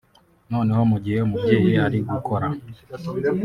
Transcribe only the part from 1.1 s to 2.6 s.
umubyeyi ari gukora